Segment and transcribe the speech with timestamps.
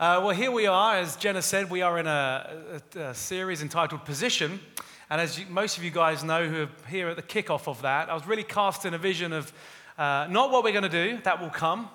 [0.00, 0.96] Uh, well, here we are.
[0.96, 4.58] As Jenna said, we are in a, a, a series entitled Position.
[5.10, 7.82] And as you, most of you guys know who are here at the kickoff of
[7.82, 9.52] that, I was really casting a vision of
[9.98, 11.90] uh, not what we're going to do, that will come,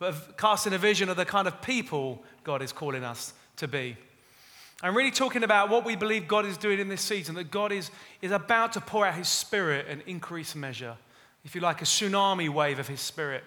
[0.00, 3.96] but casting a vision of the kind of people God is calling us to be.
[4.82, 7.70] I'm really talking about what we believe God is doing in this season, that God
[7.70, 10.96] is, is about to pour out His Spirit in increased measure.
[11.44, 13.44] If you like, a tsunami wave of His Spirit.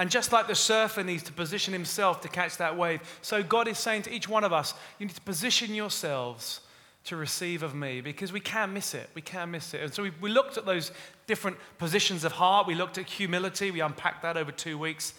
[0.00, 3.68] And just like the surfer needs to position himself to catch that wave, so God
[3.68, 6.62] is saying to each one of us, you need to position yourselves
[7.04, 9.10] to receive of me because we can miss it.
[9.12, 9.82] We can miss it.
[9.82, 10.90] And so we, we looked at those
[11.26, 12.66] different positions of heart.
[12.66, 13.70] We looked at humility.
[13.70, 15.12] We unpacked that over two weeks.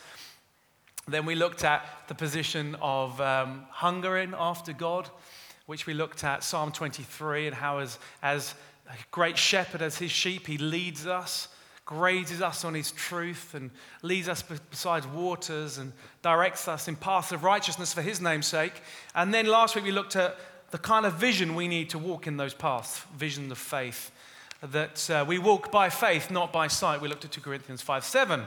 [1.07, 5.07] Then we looked at the position of um, hungering after God,
[5.67, 8.55] which we looked at Psalm 23 and how, as, as
[8.89, 11.49] a great shepherd, as his sheep, he leads us
[11.85, 13.71] grazes us on his truth and
[14.01, 15.91] leads us beside waters and
[16.21, 18.81] directs us in paths of righteousness for his name's sake.
[19.15, 20.37] And then last week we looked at
[20.71, 24.11] the kind of vision we need to walk in those paths, vision of faith.
[24.63, 27.01] That uh, we walk by faith, not by sight.
[27.01, 28.43] We looked at 2 Corinthians 5 7.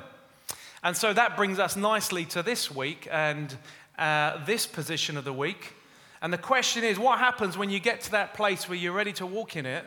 [0.85, 3.57] And so that brings us nicely to this week and
[3.99, 5.75] uh, this position of the week.
[6.23, 9.13] And the question is what happens when you get to that place where you're ready
[9.15, 9.85] to walk in it?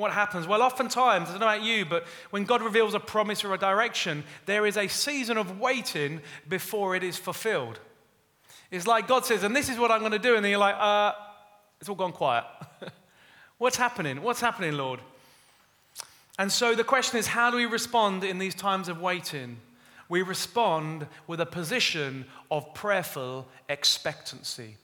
[0.00, 0.46] What happens?
[0.46, 3.58] Well, oftentimes, I don't know about you, but when God reveals a promise or a
[3.58, 7.78] direction, there is a season of waiting before it is fulfilled.
[8.70, 10.36] It's like God says, and this is what I'm going to do.
[10.36, 11.12] And then you're like, uh,
[11.80, 12.44] it's all gone quiet.
[13.58, 14.22] What's happening?
[14.22, 15.00] What's happening, Lord?
[16.38, 19.58] And so the question is, how do we respond in these times of waiting?
[20.08, 24.76] We respond with a position of prayerful expectancy.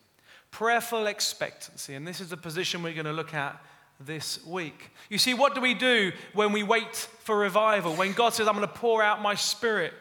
[0.51, 1.95] Prayerful expectancy.
[1.95, 3.59] And this is the position we're going to look at
[4.01, 4.91] this week.
[5.09, 7.95] You see, what do we do when we wait for revival?
[7.95, 9.95] When God says, I'm going to pour out my spirit,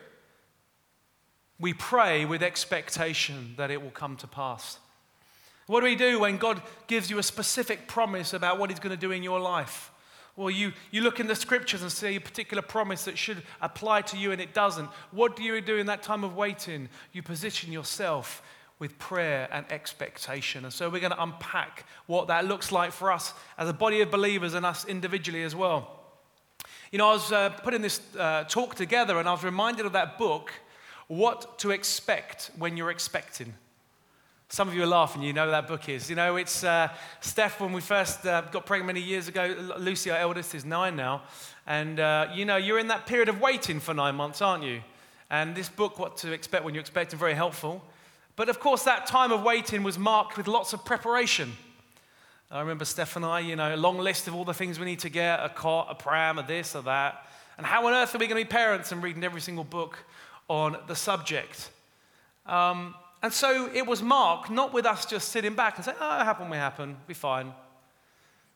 [1.59, 4.79] we pray with expectation that it will come to pass.
[5.67, 8.95] What do we do when God gives you a specific promise about what He's going
[8.95, 9.91] to do in your life?
[10.35, 14.01] Well, you, you look in the scriptures and see a particular promise that should apply
[14.01, 14.89] to you and it doesn't.
[15.11, 16.89] What do you do in that time of waiting?
[17.13, 18.43] You position yourself
[18.79, 20.65] with prayer and expectation.
[20.65, 24.01] And so we're going to unpack what that looks like for us as a body
[24.01, 25.99] of believers and us individually as well.
[26.91, 29.93] You know, I was uh, putting this uh, talk together and I was reminded of
[29.93, 30.51] that book,
[31.07, 33.53] What to Expect When You're Expecting.
[34.49, 36.09] Some of you are laughing, you know that book is.
[36.09, 40.11] You know, it's uh, Steph, when we first uh, got pregnant many years ago, Lucy,
[40.11, 41.23] our eldest, is nine now.
[41.65, 44.81] And, uh, you know, you're in that period of waiting for nine months, aren't you?
[45.31, 47.83] And this book, What to Expect When You're Expecting, very helpful.
[48.35, 51.53] But of course, that time of waiting was marked with lots of preparation.
[52.51, 54.85] I remember Steph and I, you know, a long list of all the things we
[54.85, 57.25] need to get a cot, a pram, a this, or that.
[57.57, 59.97] And how on earth are we going to be parents and reading every single book
[60.47, 61.69] on the subject?
[62.45, 66.21] Um, and so it was marked not with us just sitting back and saying, oh,
[66.21, 67.53] it happened, we happen, be fine.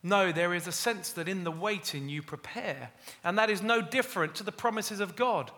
[0.04, 2.92] No, there is a sense that in the waiting you prepare.
[3.24, 5.52] And that is no different to the promises of God.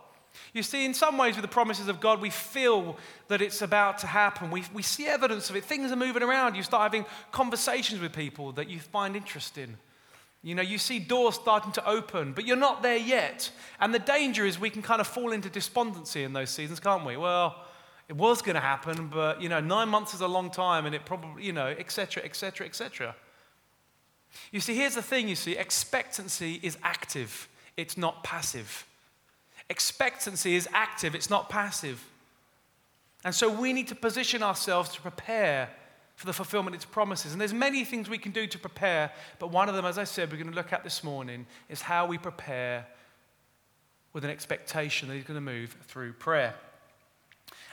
[0.54, 2.98] You see, in some ways, with the promises of God, we feel
[3.28, 4.52] that it's about to happen.
[4.52, 5.64] We, we see evidence of it.
[5.64, 6.56] Things are moving around.
[6.56, 9.78] You start having conversations with people that you find interesting.
[10.44, 13.52] You know, you see doors starting to open, but you're not there yet.
[13.80, 17.06] And the danger is we can kind of fall into despondency in those seasons, can't
[17.06, 17.16] we?
[17.16, 17.64] Well,
[18.10, 20.94] it was going to happen, but, you know, nine months is a long time, and
[20.94, 23.16] it probably, you know, etc., etc., etc.
[24.52, 28.86] You see, here's the thing you see expectancy is active, it's not passive.
[29.72, 32.06] Expectancy is active, it's not passive.
[33.24, 35.70] And so we need to position ourselves to prepare
[36.16, 37.32] for the fulfillment of its promises.
[37.32, 40.04] And there's many things we can do to prepare, but one of them, as I
[40.04, 42.86] said, we're going to look at this morning is how we prepare
[44.12, 46.54] with an expectation that he's going to move through prayer.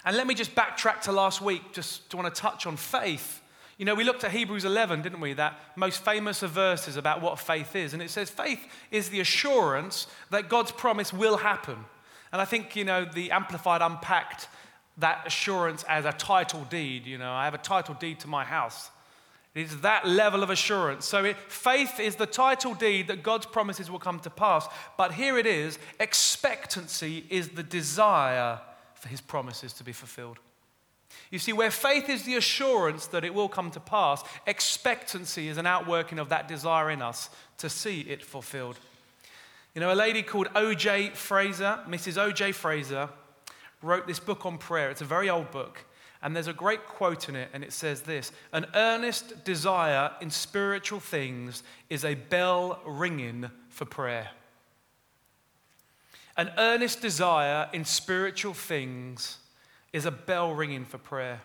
[0.04, 3.42] And let me just backtrack to last week, just to want to touch on faith.
[3.78, 5.34] You know, we looked at Hebrews 11, didn't we?
[5.34, 7.94] That most famous of verses about what faith is.
[7.94, 11.76] And it says faith is the assurance that God's promise will happen.
[12.32, 14.48] And I think, you know, the Amplified unpacked
[14.98, 17.06] that assurance as a title deed.
[17.06, 18.90] You know, I have a title deed to my house.
[19.54, 21.06] It is that level of assurance.
[21.06, 24.66] So it, faith is the title deed that God's promises will come to pass.
[24.96, 28.60] But here it is expectancy is the desire
[28.94, 30.38] for his promises to be fulfilled.
[31.30, 35.58] You see, where faith is the assurance that it will come to pass, expectancy is
[35.58, 37.28] an outworking of that desire in us
[37.58, 38.78] to see it fulfilled.
[39.74, 41.10] You know, a lady called O.J.
[41.10, 42.16] Fraser, Mrs.
[42.16, 42.52] O.J.
[42.52, 43.10] Fraser,
[43.82, 44.90] wrote this book on prayer.
[44.90, 45.84] It's a very old book.
[46.22, 50.30] And there's a great quote in it, and it says this An earnest desire in
[50.30, 54.30] spiritual things is a bell ringing for prayer.
[56.36, 59.38] An earnest desire in spiritual things
[59.98, 61.42] is a bell ringing for prayer.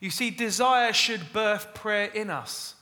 [0.00, 2.74] You see, desire should birth prayer in us.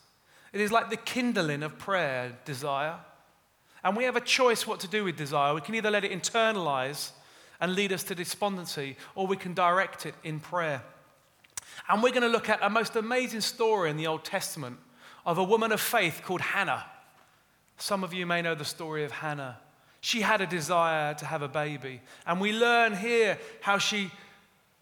[0.52, 2.96] It is like the kindling of prayer, desire.
[3.84, 5.54] And we have a choice what to do with desire.
[5.54, 7.10] We can either let it internalize
[7.60, 10.82] and lead us to despondency, or we can direct it in prayer.
[11.88, 14.78] And we're going to look at a most amazing story in the Old Testament
[15.24, 16.84] of a woman of faith called Hannah.
[17.78, 19.58] Some of you may know the story of Hannah.
[20.00, 22.00] She had a desire to have a baby.
[22.26, 24.10] And we learn here how she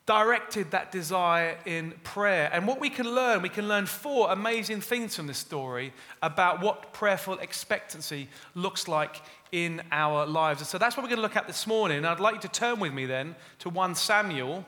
[0.07, 2.51] directed that desire in prayer.
[2.53, 6.61] And what we can learn, we can learn four amazing things from this story about
[6.61, 10.61] what prayerful expectancy looks like in our lives.
[10.61, 11.99] And so that's what we're going to look at this morning.
[11.99, 14.67] And I'd like you to turn with me then to 1 Samuel,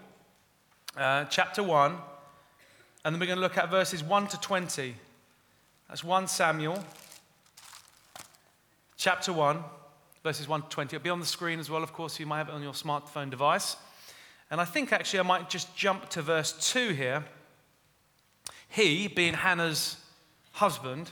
[0.97, 1.97] uh, chapter 1.
[3.05, 4.95] And then we're going to look at verses 1 to 20.
[5.89, 6.83] That's 1 Samuel,
[8.97, 9.63] chapter 1,
[10.25, 10.97] verses 1 to 20.
[10.97, 12.19] It'll be on the screen as well, of course.
[12.19, 13.77] You might have it on your smartphone device.
[14.51, 17.25] And I think actually I might just jump to verse 2 here.
[18.69, 19.97] He, being Hannah's
[20.53, 21.11] husband,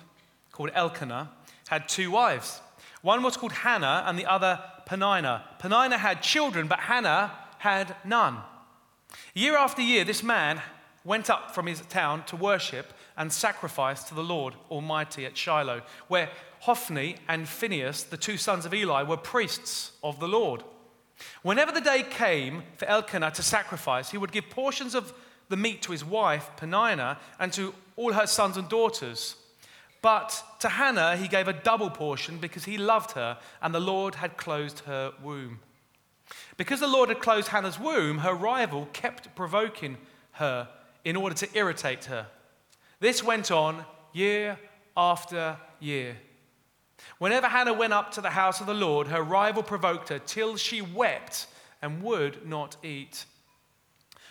[0.52, 1.30] called Elkanah,
[1.68, 2.60] had two wives.
[3.02, 5.44] One was called Hannah and the other Peninnah.
[5.58, 8.38] Peninnah had children, but Hannah had none.
[9.34, 10.62] Year after year, this man
[11.04, 15.82] went up from his town to worship and sacrifice to the Lord Almighty at Shiloh,
[16.08, 16.30] where
[16.60, 20.64] Hophni and Phinehas, the two sons of Eli, were priests of the Lord.
[21.42, 25.12] Whenever the day came for Elkanah to sacrifice, he would give portions of
[25.48, 29.36] the meat to his wife, Peninnah, and to all her sons and daughters.
[30.02, 34.16] But to Hannah, he gave a double portion because he loved her, and the Lord
[34.16, 35.60] had closed her womb.
[36.56, 39.96] Because the Lord had closed Hannah's womb, her rival kept provoking
[40.32, 40.68] her
[41.04, 42.26] in order to irritate her.
[43.00, 44.58] This went on year
[44.96, 46.16] after year.
[47.18, 50.56] Whenever Hannah went up to the house of the Lord, her rival provoked her till
[50.56, 51.46] she wept
[51.80, 53.24] and would not eat.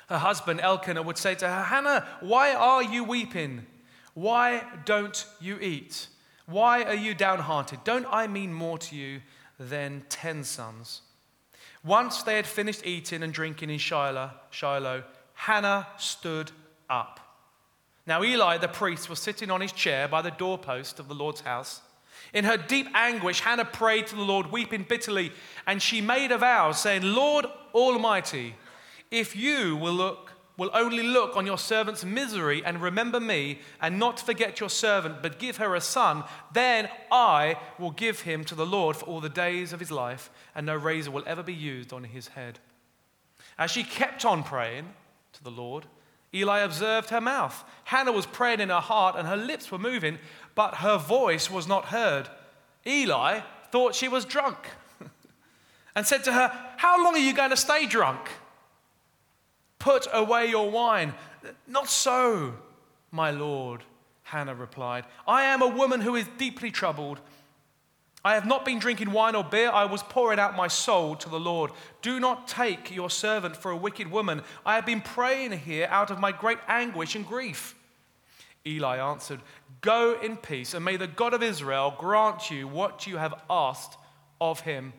[0.10, 3.66] Her husband Elkanah would say to her, Hannah, why are you weeping?
[4.14, 6.08] Why don't you eat?
[6.46, 7.84] Why are you downhearted?
[7.84, 9.22] Don't I mean more to you
[9.60, 11.02] than ten sons?
[11.84, 15.04] Once they had finished eating and drinking in Shiloh, Shiloh
[15.34, 16.52] Hannah stood
[16.90, 17.20] up.
[18.06, 21.42] Now Eli the priest was sitting on his chair by the doorpost of the Lord's
[21.42, 21.82] house.
[22.32, 25.32] In her deep anguish, Hannah prayed to the Lord, weeping bitterly,
[25.68, 28.56] and she made a vow, saying, Lord Almighty,
[29.12, 33.98] if you will look will only look on your servant's misery and remember me, and
[33.98, 38.56] not forget your servant, but give her a son, then I will give him to
[38.56, 41.54] the Lord for all the days of his life, and no razor will ever be
[41.54, 42.60] used on his head.
[43.58, 44.94] As she kept on praying
[45.34, 45.86] to the Lord,
[46.34, 47.64] Eli observed her mouth.
[47.86, 50.18] Hannah was praying in her heart, and her lips were moving,
[50.56, 52.30] but her voice was not heard.
[52.86, 53.42] Eli
[53.72, 54.58] thought she was drunk
[55.96, 58.30] and said to her, How long are you going to stay drunk?
[59.80, 61.14] Put away your wine.
[61.68, 62.54] Not so,
[63.12, 63.84] my lord,
[64.24, 65.06] Hannah replied.
[65.28, 67.20] I am a woman who is deeply troubled.
[68.26, 69.70] I have not been drinking wine or beer.
[69.70, 71.72] I was pouring out my soul to the Lord.
[72.02, 74.42] Do not take your servant for a wicked woman.
[74.66, 77.76] I have been praying here out of my great anguish and grief.
[78.66, 79.42] Eli answered,
[79.82, 83.98] Go in peace, and may the God of Israel grant you what you have asked
[84.40, 84.94] of him.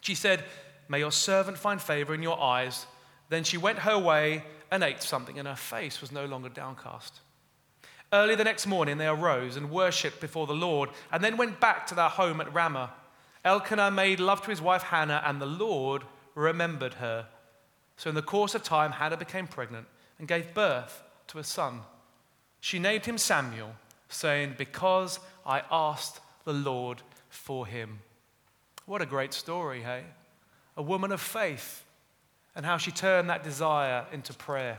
[0.00, 0.44] She said,
[0.88, 2.86] May your servant find favor in your eyes.
[3.28, 7.20] Then she went her way and ate something, and her face was no longer downcast.
[8.12, 11.86] Early the next morning, they arose and worshipped before the Lord, and then went back
[11.88, 12.92] to their home at Ramah.
[13.44, 17.26] Elkanah made love to his wife Hannah, and the Lord remembered her.
[17.96, 19.86] So, in the course of time, Hannah became pregnant
[20.18, 21.80] and gave birth to a son.
[22.60, 23.74] She named him Samuel
[24.08, 28.00] saying, Because I asked the Lord for him.
[28.86, 30.04] What a great story, hey?
[30.76, 31.84] A woman of faith
[32.54, 34.78] and how she turned that desire into prayer.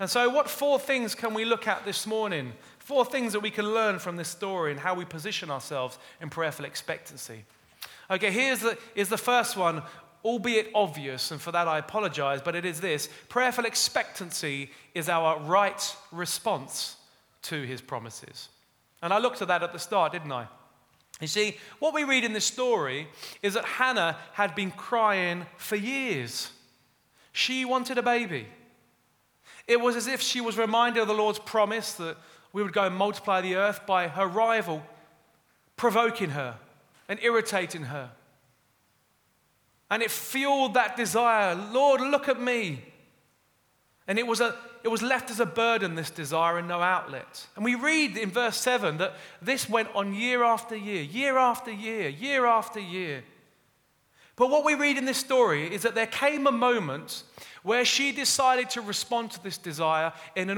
[0.00, 2.52] And so, what four things can we look at this morning?
[2.78, 6.30] Four things that we can learn from this story and how we position ourselves in
[6.30, 7.44] prayerful expectancy.
[8.10, 9.82] Okay, here's the, is the first one,
[10.24, 15.38] albeit obvious, and for that I apologize, but it is this prayerful expectancy is our
[15.40, 16.96] right response
[17.42, 18.48] to his promises.
[19.02, 20.46] And I looked at that at the start, didn't I?
[21.20, 23.08] You see, what we read in this story
[23.42, 26.50] is that Hannah had been crying for years.
[27.32, 28.46] She wanted a baby.
[29.68, 32.16] It was as if she was reminded of the Lord's promise that
[32.52, 34.82] we would go and multiply the earth by her rival
[35.76, 36.56] provoking her
[37.08, 38.10] and irritating her.
[39.90, 42.82] And it fueled that desire Lord, look at me.
[44.06, 47.46] And it was, a, it was left as a burden, this desire, and no outlet.
[47.56, 51.70] And we read in verse 7 that this went on year after year, year after
[51.70, 53.22] year, year after year.
[54.34, 57.24] But what we read in this story is that there came a moment
[57.68, 60.56] where she decided to respond to this desire in an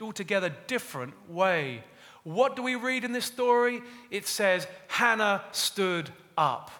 [0.00, 1.84] altogether different way.
[2.22, 3.82] What do we read in this story?
[4.10, 6.08] It says, Hannah stood
[6.38, 6.70] up.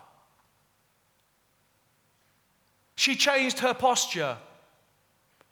[2.95, 4.39] She changed her posture.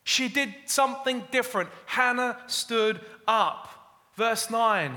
[0.04, 1.68] She did something different.
[1.84, 3.68] Hannah stood up.
[4.14, 4.96] Verse 9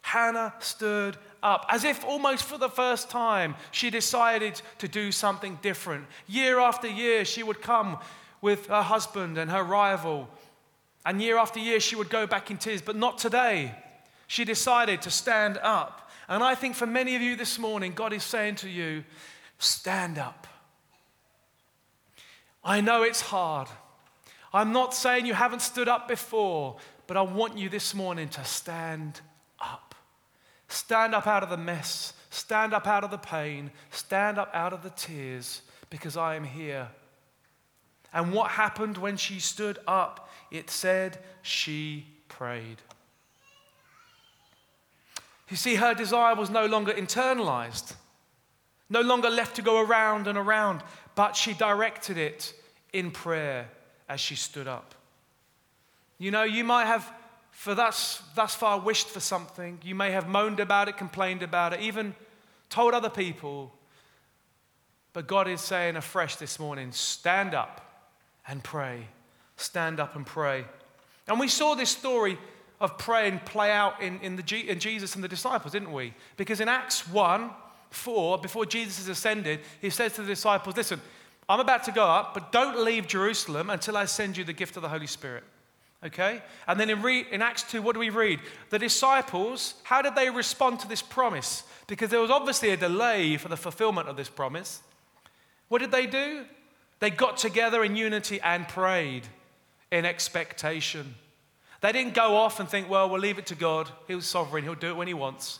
[0.00, 1.66] Hannah stood up.
[1.68, 6.06] As if almost for the first time, she decided to do something different.
[6.26, 7.98] Year after year, she would come
[8.40, 10.28] with her husband and her rival.
[11.06, 13.74] And year after year, she would go back in tears, but not today.
[14.26, 16.10] She decided to stand up.
[16.28, 19.04] And I think for many of you this morning, God is saying to you,
[19.58, 20.46] stand up.
[22.64, 23.68] I know it's hard.
[24.52, 26.76] I'm not saying you haven't stood up before,
[27.06, 29.20] but I want you this morning to stand
[29.60, 29.94] up.
[30.68, 32.14] Stand up out of the mess.
[32.30, 33.70] Stand up out of the pain.
[33.90, 36.88] Stand up out of the tears because I am here.
[38.14, 40.30] And what happened when she stood up?
[40.52, 42.76] It said she prayed.
[45.50, 47.94] You see, her desire was no longer internalized,
[48.88, 50.82] no longer left to go around and around,
[51.16, 52.54] but she directed it
[52.92, 53.68] in prayer
[54.08, 54.94] as she stood up.
[56.18, 57.12] You know, you might have,
[57.50, 59.80] for thus, thus far, wished for something.
[59.82, 62.14] You may have moaned about it, complained about it, even
[62.70, 63.72] told other people.
[65.12, 67.83] But God is saying afresh this morning stand up
[68.48, 69.08] and pray.
[69.56, 70.64] Stand up and pray.
[71.26, 72.38] And we saw this story
[72.80, 76.14] of praying play out in, in, the, in Jesus and the disciples, didn't we?
[76.36, 77.50] Because in Acts 1
[77.90, 81.00] 4, before Jesus is ascended, he says to the disciples, Listen,
[81.48, 84.76] I'm about to go up, but don't leave Jerusalem until I send you the gift
[84.76, 85.44] of the Holy Spirit.
[86.04, 86.42] Okay?
[86.66, 88.40] And then in, re- in Acts 2, what do we read?
[88.70, 91.62] The disciples, how did they respond to this promise?
[91.86, 94.82] Because there was obviously a delay for the fulfillment of this promise.
[95.68, 96.44] What did they do?
[97.04, 99.24] They got together in unity and prayed
[99.92, 101.16] in expectation.
[101.82, 103.90] They didn't go off and think, well, we'll leave it to God.
[104.08, 105.58] He's sovereign, He'll do it when He wants.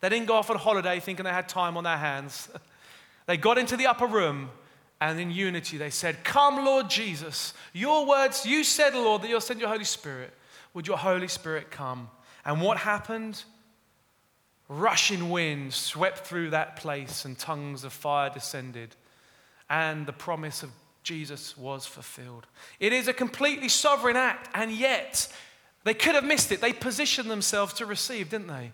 [0.00, 2.48] They didn't go off on holiday thinking they had time on their hands.
[3.26, 4.48] they got into the upper room
[4.98, 7.52] and in unity they said, Come, Lord Jesus.
[7.74, 10.32] Your words, you said, Lord, that you'll send your Holy Spirit.
[10.72, 12.08] Would your Holy Spirit come?
[12.46, 13.44] And what happened?
[14.70, 18.96] Rushing wind swept through that place and tongues of fire descended.
[19.70, 20.70] And the promise of
[21.02, 22.46] Jesus was fulfilled.
[22.80, 25.32] It is a completely sovereign act, and yet
[25.84, 26.60] they could have missed it.
[26.60, 28.72] They positioned themselves to receive, didn't they?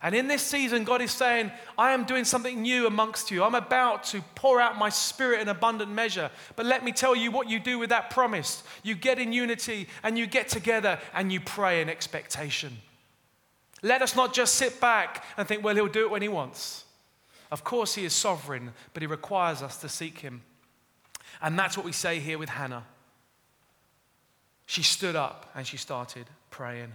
[0.00, 3.42] And in this season, God is saying, I am doing something new amongst you.
[3.42, 6.30] I'm about to pour out my spirit in abundant measure.
[6.54, 8.62] But let me tell you what you do with that promise.
[8.84, 12.76] You get in unity and you get together and you pray in expectation.
[13.82, 16.84] Let us not just sit back and think, well, he'll do it when he wants.
[17.50, 20.42] Of course, he is sovereign, but he requires us to seek him.
[21.40, 22.84] And that's what we say here with Hannah.
[24.66, 26.92] She stood up and she started praying.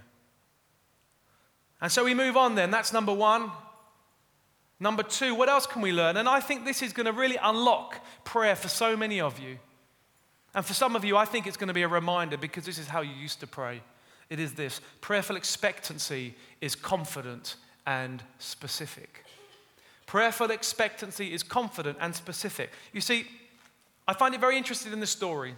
[1.82, 2.72] And so we move on then.
[2.72, 3.52] That's number one.
[4.80, 6.18] Number two, what else can we learn?
[6.18, 9.58] And I think this is going to really unlock prayer for so many of you.
[10.54, 12.78] And for some of you, I think it's going to be a reminder because this
[12.78, 13.82] is how you used to pray.
[14.30, 17.56] It is this prayerful expectancy is confident
[17.86, 19.26] and specific.
[20.06, 22.72] Prayerful expectancy is confident and specific.
[22.92, 23.26] You see,
[24.08, 25.56] I find it very interesting in the story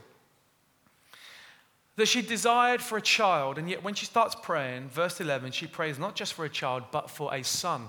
[1.96, 5.66] that she desired for a child, and yet when she starts praying, verse 11, she
[5.66, 7.88] prays not just for a child, but for a son.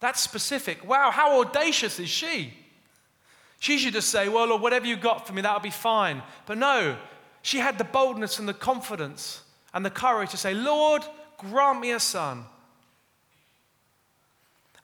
[0.00, 0.86] That's specific.
[0.86, 2.52] Wow, how audacious is she?
[3.58, 6.22] She should just say, Well, Lord, whatever you got for me, that'll be fine.
[6.44, 6.96] But no,
[7.40, 11.02] she had the boldness and the confidence and the courage to say, Lord,
[11.38, 12.44] grant me a son.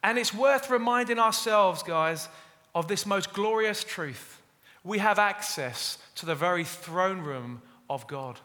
[0.02, 2.28] And it's worth reminding ourselves, guys,
[2.74, 4.40] of this most glorious truth.
[4.82, 8.40] We have access to the very throne room of God.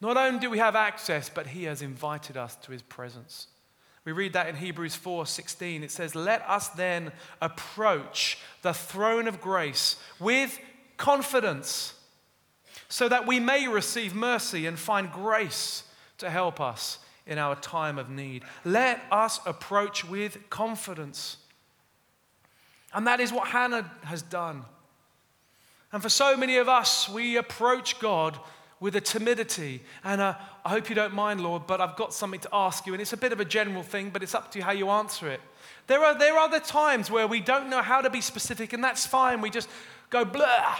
[0.00, 3.48] Not only do we have access, but He has invited us to His presence.
[4.04, 5.82] We read that in Hebrews 4:16.
[5.82, 7.10] It says, "Let us then
[7.40, 10.58] approach the throne of grace with
[10.98, 11.94] confidence,
[12.88, 15.84] so that we may receive mercy and find grace
[16.18, 21.38] to help us in our time of need." Let us approach with confidence.
[22.92, 24.64] And that is what Hannah has done.
[25.92, 28.38] And for so many of us, we approach God
[28.80, 29.82] with a timidity.
[30.02, 32.92] And a, I hope you don't mind, Lord, but I've got something to ask you.
[32.92, 34.90] And it's a bit of a general thing, but it's up to you how you
[34.90, 35.40] answer it.
[35.86, 38.82] There are, there are the times where we don't know how to be specific, and
[38.82, 39.40] that's fine.
[39.40, 39.68] We just
[40.10, 40.76] go blah.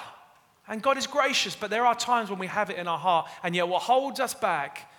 [0.66, 3.28] And God is gracious, but there are times when we have it in our heart.
[3.42, 4.90] And yet, what holds us back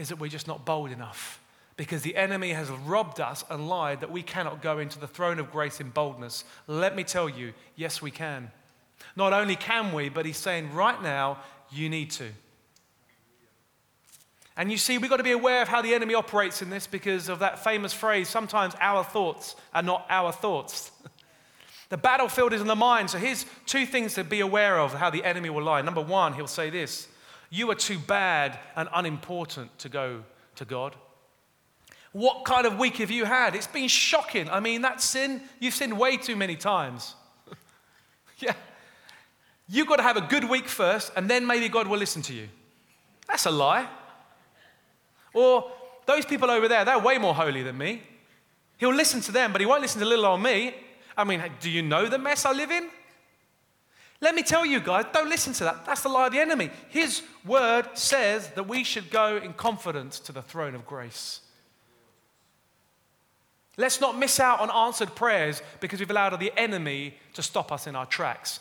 [0.00, 1.42] is that we're just not bold enough
[1.76, 5.38] because the enemy has robbed us and lied that we cannot go into the throne
[5.38, 6.44] of grace in boldness.
[6.66, 8.50] Let me tell you, yes, we can.
[9.14, 11.38] Not only can we, but he's saying right now,
[11.70, 12.28] you need to.
[14.56, 16.86] And you see, we've got to be aware of how the enemy operates in this
[16.86, 20.92] because of that famous phrase sometimes our thoughts are not our thoughts.
[21.90, 23.10] the battlefield is in the mind.
[23.10, 25.82] So here's two things to be aware of how the enemy will lie.
[25.82, 27.06] Number one, he'll say this
[27.50, 30.22] You are too bad and unimportant to go
[30.56, 30.94] to God.
[32.12, 33.54] What kind of week have you had?
[33.54, 34.48] It's been shocking.
[34.48, 37.14] I mean, that sin, you've sinned way too many times.
[38.38, 38.54] yeah.
[39.68, 42.34] You've got to have a good week first, and then maybe God will listen to
[42.34, 42.48] you.
[43.28, 43.88] That's a lie.
[45.32, 45.70] Or
[46.06, 48.02] those people over there, they're way more holy than me.
[48.78, 50.74] He'll listen to them, but he won't listen to little old me.
[51.16, 52.88] I mean, do you know the mess I live in?
[54.22, 55.86] Let me tell you guys, don't listen to that.
[55.86, 56.70] That's the lie of the enemy.
[56.88, 61.40] His word says that we should go in confidence to the throne of grace.
[63.78, 67.86] Let's not miss out on answered prayers because we've allowed the enemy to stop us
[67.86, 68.60] in our tracks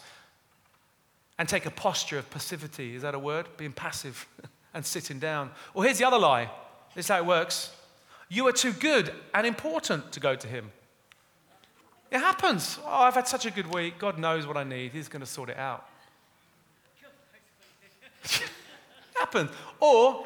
[1.38, 2.96] and take a posture of passivity.
[2.96, 3.48] Is that a word?
[3.58, 4.28] Being passive
[4.74, 5.52] and sitting down.
[5.74, 6.50] Well, here's the other lie
[6.96, 7.72] this is how it works
[8.30, 10.72] you are too good and important to go to him.
[12.12, 12.80] It happens.
[12.84, 14.00] Oh, I've had such a good week.
[14.00, 14.92] God knows what I need.
[14.92, 15.88] He's going to sort it out.
[19.12, 19.52] It happens.
[19.82, 20.26] Or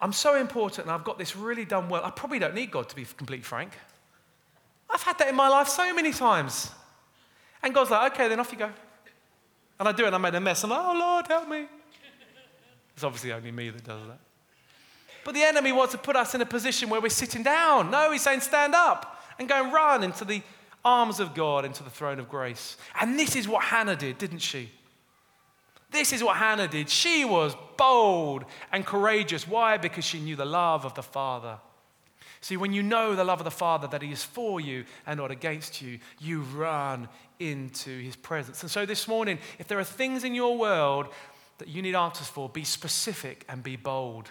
[0.00, 2.04] I'm so important and I've got this really done well.
[2.04, 3.72] I probably don't need God to be completely frank.
[4.88, 6.70] I've had that in my life so many times.
[7.60, 8.70] And God's like, okay, then off you go.
[9.80, 10.62] And I do it and I made a mess.
[10.62, 11.66] I'm like, oh Lord, help me.
[12.94, 14.20] It's obviously only me that does that.
[15.24, 17.90] But the enemy wants to put us in a position where we're sitting down.
[17.90, 19.11] No, he's saying stand up
[19.42, 20.42] and go and run into the
[20.84, 22.76] arms of God, into the throne of grace.
[23.00, 24.70] And this is what Hannah did, didn't she?
[25.90, 26.88] This is what Hannah did.
[26.88, 29.46] She was bold and courageous.
[29.46, 29.76] Why?
[29.76, 31.58] Because she knew the love of the Father.
[32.40, 35.18] See, when you know the love of the Father, that He is for you and
[35.18, 37.08] not against you, you run
[37.38, 38.62] into His presence.
[38.62, 41.06] And so this morning, if there are things in your world
[41.58, 44.30] that you need answers for, be specific and be bold.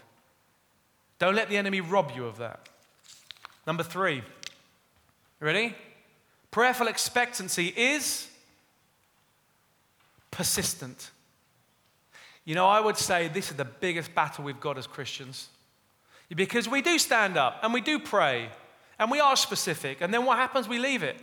[1.20, 2.68] Don't let the enemy rob you of that.
[3.68, 4.24] Number three,
[5.48, 5.75] ready?
[6.51, 8.27] Prayerful expectancy is
[10.30, 11.12] persistent.
[12.46, 15.50] You know, I would say this is the biggest battle we've got as Christians.
[16.30, 18.50] Because we do stand up and we do pray
[18.98, 20.68] and we are specific, and then what happens?
[20.68, 21.18] We leave it.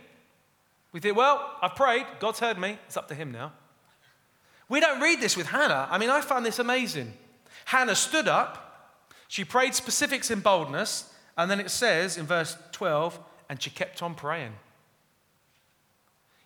[0.91, 3.53] We think, well, I've prayed, God's heard me, it's up to Him now.
[4.67, 5.87] We don't read this with Hannah.
[5.89, 7.13] I mean, I found this amazing.
[7.63, 8.91] Hannah stood up,
[9.29, 13.17] she prayed specifics in boldness, and then it says in verse 12,
[13.49, 14.53] and she kept on praying.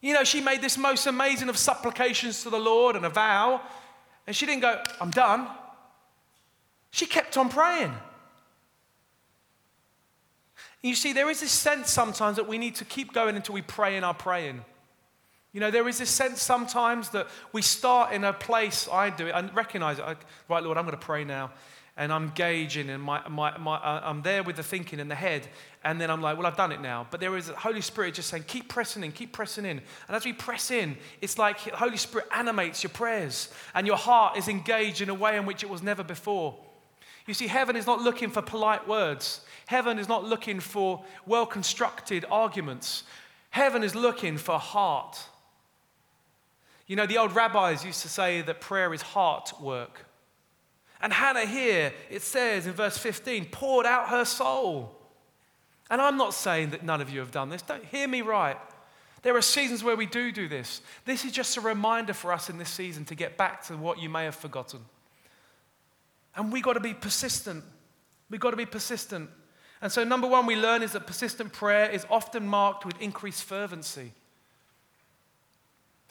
[0.02, 3.62] You know, she made this most amazing of supplications to the Lord and a vow,
[4.26, 5.48] and she didn't go, I'm done.
[6.92, 7.94] She kept on praying.
[10.82, 13.62] You see, there is this sense sometimes that we need to keep going until we
[13.62, 14.64] pray in our praying.
[15.54, 19.28] You know, there is this sense sometimes that we start in a place, I do
[19.28, 20.04] it, I recognize it.
[20.04, 20.16] I,
[20.50, 21.52] right, Lord, I'm going to pray now.
[21.96, 25.16] And I'm gauging and my, my, my, uh, I'm there with the thinking in the
[25.16, 25.48] head.
[25.84, 27.06] And then I'm like, well, I've done it now.
[27.12, 29.80] But there is the Holy Spirit just saying, keep pressing in, keep pressing in.
[30.08, 33.54] And as we press in, it's like Holy Spirit animates your prayers.
[33.76, 36.58] And your heart is engaged in a way in which it was never before.
[37.28, 39.42] You see, heaven is not looking for polite words.
[39.68, 43.04] Heaven is not looking for well constructed arguments.
[43.52, 45.20] Heaven is looking for heart.
[46.88, 50.06] You know, the old rabbis used to say that prayer is heart work.
[51.04, 54.98] And Hannah here, it says in verse 15, poured out her soul.
[55.90, 57.62] And I'm not saying that none of you have done this.
[57.62, 58.56] Don't hear me right.
[59.22, 60.80] There are seasons where we do do this.
[61.04, 64.00] This is just a reminder for us in this season to get back to what
[64.00, 64.80] you may have forgotten.
[66.38, 67.66] And we got to be persistent.
[68.30, 69.30] We've got to be persistent.
[69.82, 73.44] And so, number one, we learn is that persistent prayer is often marked with increased
[73.44, 74.14] fervency.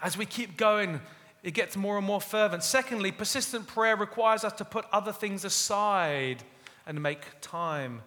[0.03, 1.01] As we keep going,
[1.43, 2.63] it gets more and more fervent.
[2.63, 6.43] Secondly, persistent prayer requires us to put other things aside
[6.87, 8.03] and make time.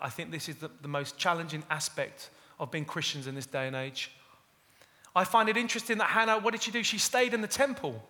[0.00, 3.66] I think this is the, the most challenging aspect of being Christians in this day
[3.66, 4.10] and age.
[5.14, 6.82] I find it interesting that Hannah, what did she do?
[6.82, 8.02] She stayed in the temple.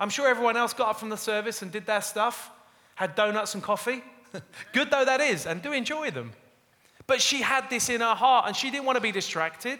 [0.00, 2.50] I'm sure everyone else got up from the service and did their stuff,
[2.94, 4.02] had donuts and coffee.
[4.72, 6.32] Good though that is, and do enjoy them.
[7.06, 9.78] But she had this in her heart and she didn't want to be distracted.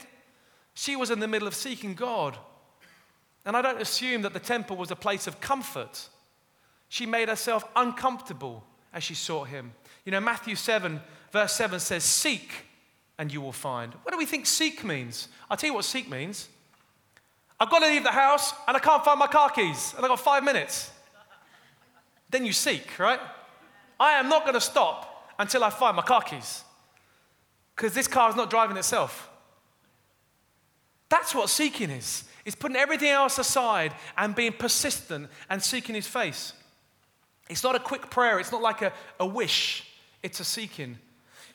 [0.75, 2.37] She was in the middle of seeking God.
[3.45, 6.09] And I don't assume that the temple was a place of comfort.
[6.89, 9.73] She made herself uncomfortable as she sought him.
[10.05, 11.01] You know, Matthew 7,
[11.31, 12.51] verse 7 says, Seek
[13.19, 13.95] and you will find.
[14.03, 15.29] What do we think seek means?
[15.51, 16.49] I'll tell you what seek means.
[17.59, 20.11] I've got to leave the house and I can't find my car keys and I've
[20.11, 20.91] got five minutes.
[22.31, 23.21] Then you seek, right?
[24.01, 26.65] I am not going to stop until I find my car keys
[27.77, 29.31] because this car is not driving itself.
[31.13, 32.25] That's what seeking is.
[32.47, 36.55] It's putting everything else aside and being persistent and seeking his face.
[37.51, 39.87] It's not a quick prayer, it's not like a, a wish,
[40.23, 40.97] it's a seeking.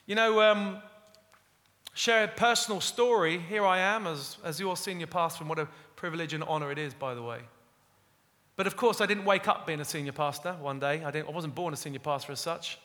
[0.06, 0.78] You know, um,
[1.96, 3.40] share a personal story.
[3.40, 6.78] Here I am as, as your senior pastor, and what a privilege and honor it
[6.78, 7.40] is, by the way.
[8.58, 11.04] But of course, I didn't wake up being a senior pastor one day.
[11.04, 12.78] I, didn't, I wasn't born a senior pastor as such.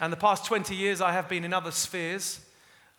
[0.00, 2.40] And the past 20 years, I have been in other spheres.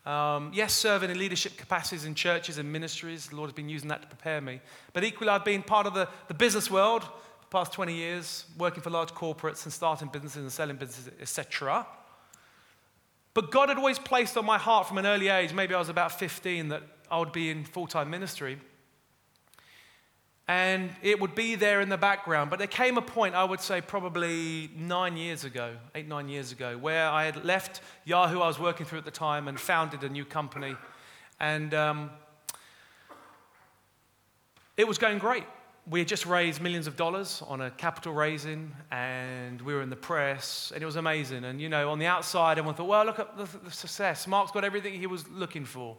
[0.06, 3.28] Um, yes, serving in leadership capacities in churches and ministries.
[3.28, 4.60] The Lord has been using that to prepare me.
[4.94, 8.46] But equally, I've been part of the, the business world for the past 20 years,
[8.58, 11.86] working for large corporates and starting businesses and selling businesses, etc.
[13.34, 15.90] But God had always placed on my heart from an early age, maybe I was
[15.90, 18.58] about 15, that I would be in full time ministry.
[20.48, 22.50] And it would be there in the background.
[22.50, 26.52] But there came a point, I would say probably nine years ago, eight, nine years
[26.52, 30.04] ago, where I had left Yahoo, I was working through at the time, and founded
[30.04, 30.76] a new company.
[31.40, 32.10] And um,
[34.76, 35.46] it was going great
[35.90, 39.90] we had just raised millions of dollars on a capital raising, and we were in
[39.90, 41.44] the press, and it was amazing.
[41.44, 44.28] And you know, on the outside, everyone thought, well, look at the, the success.
[44.28, 45.98] Mark's got everything he was looking for.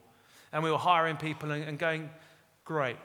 [0.53, 2.11] And we were hiring people and, and going,
[2.65, 2.97] great.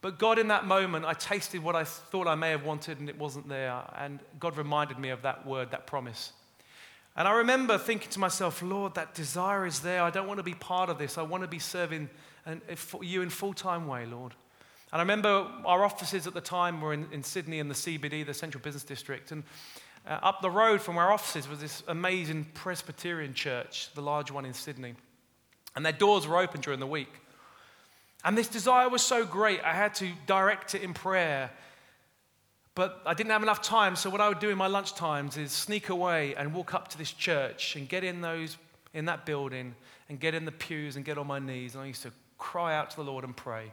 [0.00, 3.08] But God, in that moment, I tasted what I thought I may have wanted, and
[3.08, 3.82] it wasn't there.
[3.96, 6.32] And God reminded me of that word, that promise.
[7.16, 10.02] And I remember thinking to myself, Lord, that desire is there.
[10.02, 11.18] I don't want to be part of this.
[11.18, 12.08] I want to be serving
[13.02, 14.34] you in full time way, Lord.
[14.92, 18.24] And I remember our offices at the time were in, in Sydney in the CBD,
[18.24, 19.32] the Central Business District.
[19.32, 19.42] And
[20.06, 24.46] uh, up the road from our offices was this amazing Presbyterian church, the large one
[24.46, 24.94] in Sydney.
[25.76, 27.12] And their doors were open during the week.
[28.28, 31.50] And this desire was so great, I had to direct it in prayer.
[32.74, 35.38] But I didn't have enough time, so what I would do in my lunch times
[35.38, 38.58] is sneak away and walk up to this church and get in those
[38.92, 39.74] in that building
[40.10, 41.74] and get in the pews and get on my knees.
[41.74, 43.72] And I used to cry out to the Lord and pray.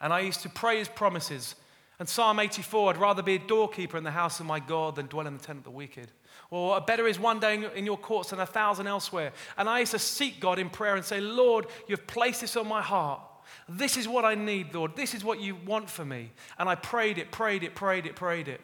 [0.00, 1.54] And I used to pray his promises.
[2.00, 5.06] And Psalm 84, I'd rather be a doorkeeper in the house of my God than
[5.06, 6.08] dwell in the tent of the wicked.
[6.50, 9.32] Or a better is one day in your courts than a thousand elsewhere.
[9.56, 12.66] And I used to seek God in prayer and say, Lord, you've placed this on
[12.66, 13.20] my heart.
[13.68, 14.96] This is what I need, Lord.
[14.96, 16.30] This is what you want for me.
[16.58, 18.60] And I prayed it, prayed it, prayed it, prayed it.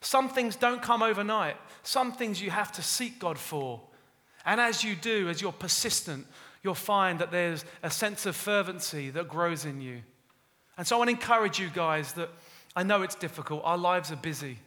[0.00, 1.56] Some things don't come overnight.
[1.82, 3.80] Some things you have to seek God for.
[4.46, 6.26] And as you do, as you're persistent,
[6.62, 10.02] you'll find that there's a sense of fervency that grows in you.
[10.76, 12.30] And so I want to encourage you guys that
[12.74, 14.58] I know it's difficult, our lives are busy,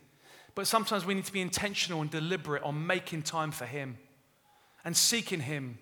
[0.56, 3.98] but sometimes we need to be intentional and deliberate on making time for Him
[4.84, 5.78] and seeking Him.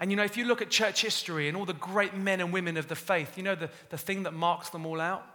[0.00, 2.52] And you know, if you look at church history and all the great men and
[2.52, 5.26] women of the faith, you know, the, the thing that marks them all out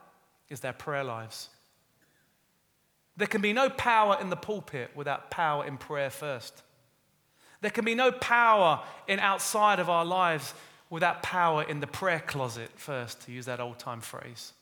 [0.49, 1.49] is their prayer lives.
[3.17, 6.63] There can be no power in the pulpit without power in prayer first.
[7.62, 10.54] There can be no power in outside of our lives
[10.89, 14.54] without power in the prayer closet first, to use that old time phrase.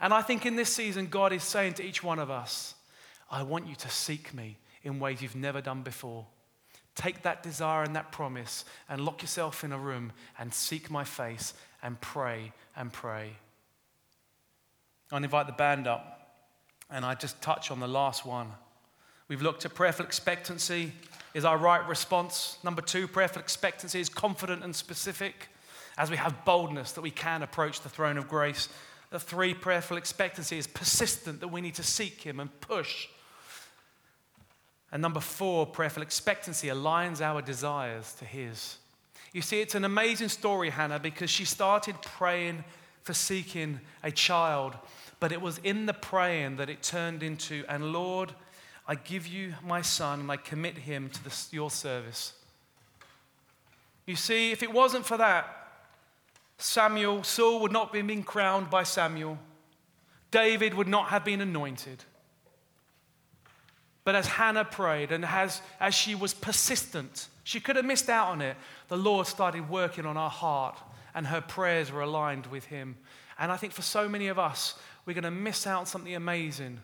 [0.00, 2.74] And I think in this season, God is saying to each one of us,
[3.30, 6.26] I want you to seek me in ways you've never done before.
[6.94, 11.04] Take that desire and that promise and lock yourself in a room and seek my
[11.04, 13.30] face and pray and pray.
[15.10, 16.36] I'll invite the band up
[16.90, 18.48] and I just touch on the last one.
[19.28, 20.92] We've looked at prayerful expectancy
[21.34, 22.58] is our right response.
[22.62, 25.48] Number two, prayerful expectancy is confident and specific
[25.98, 28.68] as we have boldness that we can approach the throne of grace.
[29.10, 33.08] The three, prayerful expectancy is persistent, that we need to seek Him and push.
[34.94, 38.78] And number four, prayerful expectancy aligns our desires to His.
[39.32, 42.62] You see, it's an amazing story, Hannah, because she started praying
[43.02, 44.76] for seeking a child,
[45.18, 48.32] but it was in the praying that it turned into, and Lord,
[48.86, 52.34] I give you my son and I commit him to the, your service.
[54.06, 55.72] You see, if it wasn't for that,
[56.58, 59.38] Samuel, Saul would not have been crowned by Samuel.
[60.30, 62.04] David would not have been anointed.
[64.04, 68.28] But as Hannah prayed and as, as she was persistent, she could have missed out
[68.28, 68.56] on it.
[68.88, 70.78] The Lord started working on her heart
[71.14, 72.96] and her prayers were aligned with Him.
[73.38, 74.74] And I think for so many of us,
[75.06, 76.80] we're going to miss out on something amazing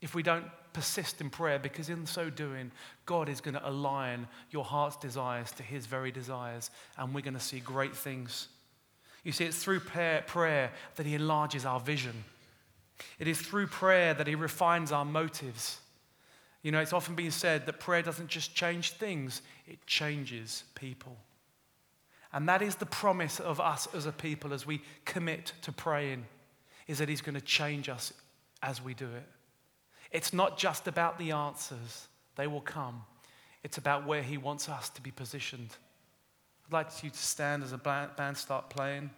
[0.00, 2.72] if we don't persist in prayer because in so doing,
[3.06, 7.34] God is going to align your heart's desires to His very desires and we're going
[7.34, 8.48] to see great things.
[9.22, 12.24] You see, it's through prayer, prayer that He enlarges our vision.
[13.18, 15.78] It is through prayer that He refines our motives.
[16.64, 21.18] You know, it's often been said that prayer doesn't just change things, it changes people.
[22.32, 26.24] And that is the promise of us as a people as we commit to praying,
[26.88, 28.14] is that He's going to change us
[28.62, 29.28] as we do it.
[30.10, 33.02] It's not just about the answers, they will come.
[33.62, 35.76] It's about where He wants us to be positioned.
[36.66, 39.10] I'd like you to stand as a band start playing.